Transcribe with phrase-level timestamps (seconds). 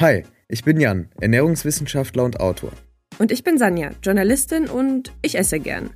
[0.00, 2.72] Hi, ich bin Jan, Ernährungswissenschaftler und Autor.
[3.18, 5.90] Und ich bin Sanja, Journalistin und ich esse gern.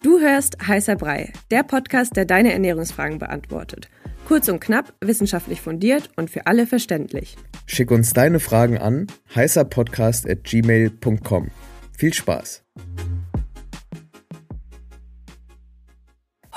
[0.00, 3.88] Du hörst Heißer Brei, der Podcast, der deine Ernährungsfragen beantwortet.
[4.28, 7.36] Kurz und knapp, wissenschaftlich fundiert und für alle verständlich.
[7.66, 11.50] Schick uns deine Fragen an heißerpodcast.gmail.com.
[11.96, 12.62] Viel Spaß!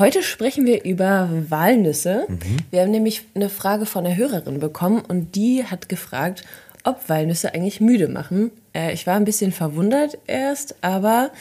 [0.02, 2.26] Heute sprechen wir über Walnüsse.
[2.28, 2.58] Mhm.
[2.72, 6.44] Wir haben nämlich eine Frage von einer Hörerin bekommen und die hat gefragt,
[6.84, 8.52] ob Walnüsse eigentlich müde machen.
[8.74, 11.32] Äh, ich war ein bisschen verwundert erst, aber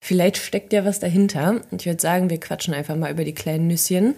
[0.00, 1.60] vielleicht steckt ja was dahinter.
[1.70, 4.14] Und ich würde sagen, wir quatschen einfach mal über die kleinen Nüsschen.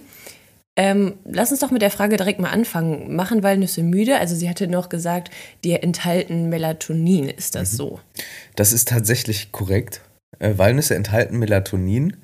[0.77, 3.17] Ähm, lass uns doch mit der Frage direkt mal anfangen.
[3.17, 4.19] Machen Walnüsse müde?
[4.19, 5.31] Also sie hatte noch gesagt,
[5.65, 7.29] die enthalten Melatonin.
[7.29, 7.77] Ist das mhm.
[7.77, 8.01] so?
[8.55, 10.03] Das ist tatsächlich korrekt.
[10.39, 12.17] Äh, Walnüsse enthalten Melatonin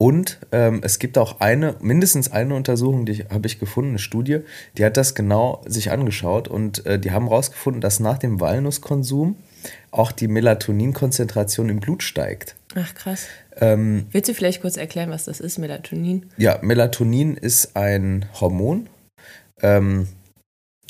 [0.00, 4.40] und ähm, es gibt auch eine, mindestens eine Untersuchung, die habe ich gefunden, eine Studie,
[4.76, 9.36] die hat das genau sich angeschaut und äh, die haben herausgefunden, dass nach dem Walnusskonsum
[9.90, 12.54] auch die Melatoninkonzentration im Blut steigt.
[12.76, 13.26] Ach krass.
[13.56, 16.26] Ähm, Willst du vielleicht kurz erklären, was das ist, Melatonin?
[16.36, 18.88] Ja, Melatonin ist ein Hormon.
[19.60, 20.06] Ähm,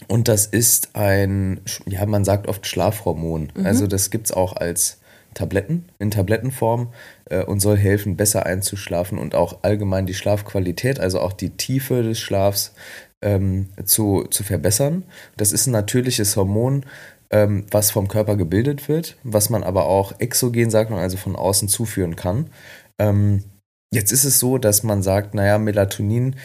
[0.06, 3.52] und das ist ein, ja, man sagt oft Schlafhormon.
[3.54, 3.66] Mhm.
[3.66, 4.98] Also das gibt es auch als
[5.34, 6.92] Tabletten, in Tablettenform
[7.26, 12.02] äh, und soll helfen, besser einzuschlafen und auch allgemein die Schlafqualität, also auch die Tiefe
[12.02, 12.74] des Schlafs
[13.22, 15.04] ähm, zu, zu verbessern.
[15.36, 16.84] Das ist ein natürliches Hormon,
[17.30, 21.36] ähm, was vom Körper gebildet wird, was man aber auch exogen, sagt man, also von
[21.36, 22.50] außen zuführen kann.
[22.98, 23.44] Ähm,
[23.92, 26.36] jetzt ist es so, dass man sagt, naja, Melatonin,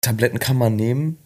[0.00, 1.18] Tabletten kann man nehmen,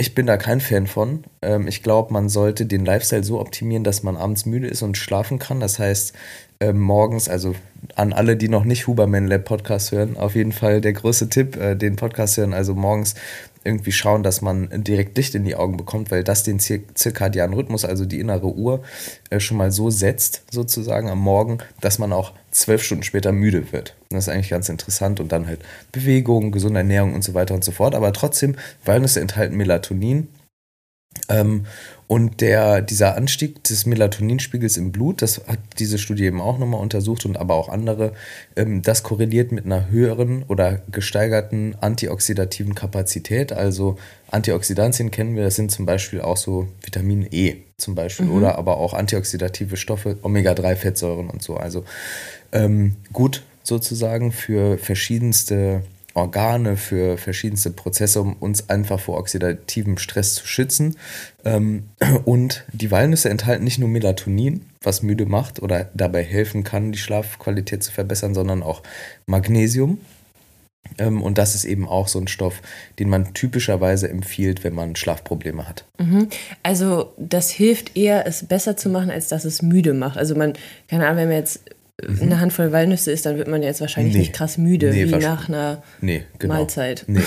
[0.00, 1.24] ich bin da kein Fan von.
[1.42, 4.96] Ähm, ich glaube, man sollte den Lifestyle so optimieren, dass man abends müde ist und
[4.96, 5.60] schlafen kann.
[5.60, 6.14] Das heißt,
[6.60, 7.54] äh, morgens, also
[7.96, 11.56] an alle, die noch nicht Huberman Lab Podcast hören, auf jeden Fall der größte Tipp,
[11.56, 13.14] äh, den Podcast hören, also morgens
[13.62, 17.54] irgendwie schauen, dass man direkt Licht in die Augen bekommt, weil das den zir zirkadianen
[17.54, 18.82] Rhythmus, also die innere Uhr,
[19.28, 23.72] äh, schon mal so setzt, sozusagen am Morgen, dass man auch zwölf Stunden später müde
[23.72, 23.96] wird.
[24.08, 25.60] Das ist eigentlich ganz interessant und dann halt
[25.92, 27.94] Bewegung, gesunde Ernährung und so weiter und so fort.
[27.94, 30.28] Aber trotzdem, Walnüsse enthalten Melatonin.
[31.28, 31.66] Ähm,
[32.10, 36.80] und der, dieser Anstieg des Melatoninspiegels im Blut, das hat diese Studie eben auch nochmal
[36.80, 38.14] untersucht und aber auch andere,
[38.56, 43.52] ähm, das korreliert mit einer höheren oder gesteigerten antioxidativen Kapazität.
[43.52, 43.96] Also
[44.28, 48.32] Antioxidantien kennen wir, das sind zum Beispiel auch so Vitamin E zum Beispiel mhm.
[48.32, 51.58] oder aber auch antioxidative Stoffe, Omega-3-Fettsäuren und so.
[51.58, 51.84] Also
[52.50, 55.84] ähm, gut sozusagen für verschiedenste
[56.20, 60.96] Organe, für verschiedenste Prozesse, um uns einfach vor oxidativem Stress zu schützen.
[61.44, 61.84] Ähm,
[62.24, 66.98] und die Walnüsse enthalten nicht nur Melatonin, was müde macht oder dabei helfen kann, die
[66.98, 68.82] Schlafqualität zu verbessern, sondern auch
[69.26, 69.98] Magnesium.
[70.98, 72.62] Ähm, und das ist eben auch so ein Stoff,
[72.98, 75.84] den man typischerweise empfiehlt, wenn man Schlafprobleme hat.
[75.98, 76.28] Mhm.
[76.62, 80.18] Also das hilft eher, es besser zu machen, als dass es müde macht.
[80.18, 80.54] Also man,
[80.88, 81.60] keine Ahnung, wenn man jetzt
[82.06, 82.22] mhm.
[82.22, 84.20] eine Handvoll Walnüsse isst, dann wird man jetzt wahrscheinlich nee.
[84.20, 86.54] nicht krass müde, nee, wie nach einer nee, genau.
[86.54, 87.04] Mahlzeit.
[87.06, 87.20] Nee,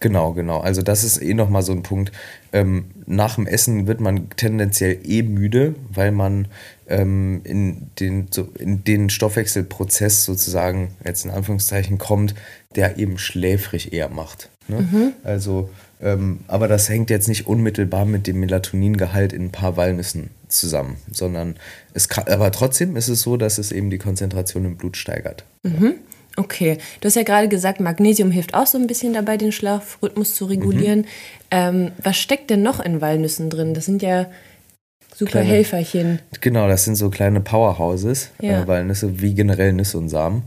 [0.00, 0.60] genau, genau.
[0.60, 2.12] Also das ist eh nochmal so ein Punkt.
[2.52, 6.48] Ähm, nach dem Essen wird man tendenziell eh müde, weil man
[6.88, 12.34] ähm, in, den, so, in den Stoffwechselprozess sozusagen, jetzt in Anführungszeichen, kommt,
[12.74, 14.50] der eben schläfrig eher macht.
[14.68, 14.80] Ne?
[14.80, 15.12] Mhm.
[15.24, 20.30] Also, ähm, aber das hängt jetzt nicht unmittelbar mit dem Melatoningehalt in ein paar Walnüssen
[20.48, 21.56] zusammen, sondern
[21.94, 25.44] es kann, aber trotzdem ist es so, dass es eben die Konzentration im Blut steigert.
[25.62, 25.94] Mhm.
[26.36, 30.34] Okay, du hast ja gerade gesagt, Magnesium hilft auch so ein bisschen dabei, den Schlafrhythmus
[30.34, 31.00] zu regulieren.
[31.00, 31.06] Mhm.
[31.50, 33.72] Ähm, was steckt denn noch in Walnüssen drin?
[33.72, 34.26] Das sind ja
[35.14, 36.20] super kleine, Helferchen.
[36.42, 38.62] Genau, das sind so kleine Powerhouses, ja.
[38.62, 40.42] äh, Walnüsse wie generell Nüsse und Samen.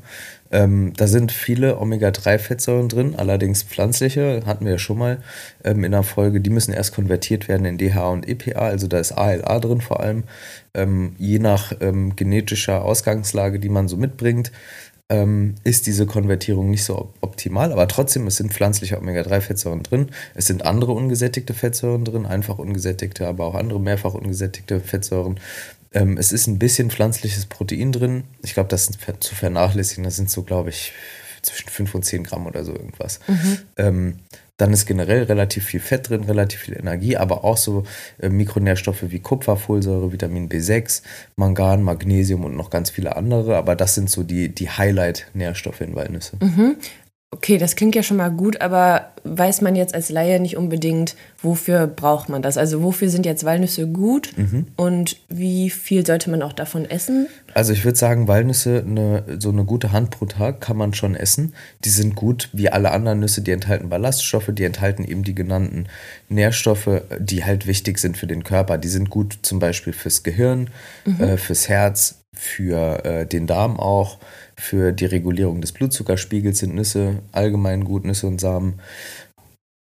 [0.52, 5.20] Ähm, da sind viele Omega-3-Fettsäuren drin, allerdings pflanzliche, hatten wir ja schon mal
[5.64, 6.42] ähm, in der Folge.
[6.42, 10.00] Die müssen erst konvertiert werden in DHA und EPA, also da ist ALA drin vor
[10.00, 10.24] allem.
[10.74, 14.52] Ähm, je nach ähm, genetischer Ausgangslage, die man so mitbringt,
[15.10, 20.10] ähm, ist diese Konvertierung nicht so optimal, aber trotzdem, es sind pflanzliche Omega-3-Fettsäuren drin.
[20.36, 25.40] Es sind andere ungesättigte Fettsäuren drin, einfach ungesättigte, aber auch andere mehrfach ungesättigte Fettsäuren.
[25.92, 28.24] Ähm, es ist ein bisschen pflanzliches Protein drin.
[28.44, 30.04] Ich glaube, das ist zu vernachlässigen.
[30.04, 30.94] Das sind so, glaube ich,
[31.42, 33.20] zwischen 5 und 10 Gramm oder so irgendwas.
[33.28, 33.58] Mhm.
[33.78, 34.16] Ähm,
[34.60, 37.86] dann ist generell relativ viel Fett drin, relativ viel Energie, aber auch so
[38.20, 41.02] äh, Mikronährstoffe wie Kupfer, Folsäure, Vitamin B6,
[41.38, 43.56] Mangan, Magnesium und noch ganz viele andere.
[43.56, 46.36] Aber das sind so die, die Highlight-Nährstoffe in Walnüsse.
[46.42, 46.76] Mhm.
[47.32, 51.16] Okay, das klingt ja schon mal gut, aber weiß man jetzt als Laie nicht unbedingt,
[51.44, 52.58] wofür braucht man das?
[52.58, 54.66] Also wofür sind jetzt Walnüsse gut mhm.
[54.78, 57.28] und wie viel sollte man auch davon essen?
[57.54, 61.14] Also ich würde sagen, Walnüsse, eine, so eine gute Hand pro Tag kann man schon
[61.14, 61.54] essen.
[61.86, 65.86] Die sind gut wie alle anderen Nüsse, die enthalten Ballaststoffe, die enthalten eben die genannten
[66.30, 68.80] Nährstoffe, die halt wichtig sind für den Körper.
[68.80, 70.72] Die sind gut zum Beispiel fürs Gehirn,
[71.06, 71.22] mhm.
[71.22, 74.18] äh, fürs Herz, für äh, den Darm auch
[74.56, 78.80] für die Regulierung des Blutzuckerspiegels sind Nüsse allgemein gut, Nüsse und Samen.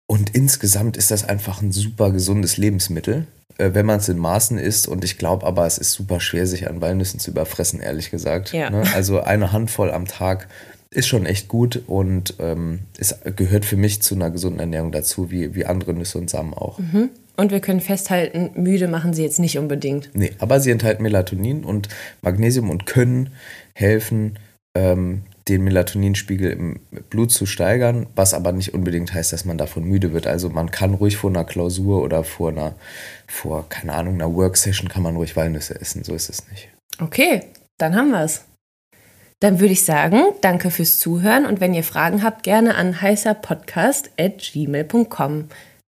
[0.06, 3.26] Und insgesamt ist das einfach ein super gesundes Lebensmittel,
[3.58, 4.88] äh, wenn man es in Maßen isst.
[4.88, 8.52] Und ich glaube aber, es ist super schwer, sich an Walnüssen zu überfressen, ehrlich gesagt.
[8.52, 8.70] Ja.
[8.70, 8.82] Ne?
[8.94, 10.48] Also eine Handvoll am Tag
[10.92, 15.30] ist schon echt gut und ähm, es gehört für mich zu einer gesunden Ernährung dazu,
[15.30, 16.80] wie, wie andere Nüsse und Samen auch.
[16.80, 17.10] Mhm.
[17.40, 20.10] Und wir können festhalten, müde machen sie jetzt nicht unbedingt.
[20.12, 21.88] Nee, aber sie enthalten Melatonin und
[22.20, 23.30] Magnesium und können
[23.72, 24.38] helfen,
[24.76, 29.84] ähm, den Melatoninspiegel im Blut zu steigern, was aber nicht unbedingt heißt, dass man davon
[29.84, 30.26] müde wird.
[30.26, 32.74] Also man kann ruhig vor einer Klausur oder vor einer,
[33.26, 36.04] vor, keine Ahnung, einer Worksession kann man ruhig Walnüsse essen.
[36.04, 36.68] So ist es nicht.
[37.00, 37.44] Okay,
[37.78, 38.44] dann haben wir es.
[39.40, 45.48] Dann würde ich sagen, danke fürs Zuhören und wenn ihr Fragen habt, gerne an heißerpodcast.gmail.com.